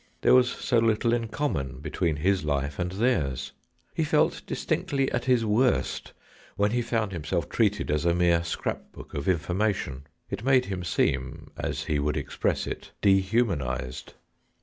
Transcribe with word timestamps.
There 0.21 0.33
was 0.33 0.49
so 0.49 0.79
little 0.79 1.13
in 1.13 1.27
common 1.27 1.79
between 1.79 2.15
his 2.15 2.43
life 2.43 2.79
and 2.79 2.91
theirs. 2.93 3.51
He 3.93 4.03
felt 4.03 4.41
distinctly 4.47 5.11
at 5.11 5.25
his 5.25 5.45
worst 5.45 6.13
when 6.55 6.71
he 6.71 6.81
found 6.81 7.11
himself 7.11 7.47
treated 7.49 7.91
as 7.91 8.03
a 8.03 8.15
mere 8.15 8.43
scrap 8.43 8.91
book 8.93 9.13
of 9.13 9.29
information. 9.29 10.07
It 10.27 10.43
made 10.43 10.65
him 10.65 10.83
seem, 10.83 11.51
as 11.55 11.83
he 11.85 11.99
would 11.99 12.17
express 12.17 12.65
it, 12.65 12.93
de 13.03 13.19
humanised. 13.21 14.15